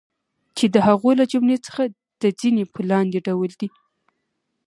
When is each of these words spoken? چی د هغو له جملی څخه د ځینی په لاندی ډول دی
چی 0.57 0.65
د 0.75 0.77
هغو 0.87 1.09
له 1.19 1.25
جملی 1.31 1.57
څخه 1.65 1.83
د 2.21 2.23
ځینی 2.39 2.63
په 2.73 2.79
لاندی 2.89 3.19
ډول 3.27 3.51
دی 3.59 3.69